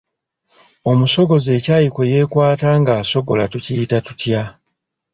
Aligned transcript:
Omusogozi 0.91 1.49
ekyayi 1.57 1.89
kwe 1.95 2.05
yeekwata 2.11 2.69
ng’asogola 2.79 3.45
tukiyita 3.51 3.97
tutya? 4.07 4.41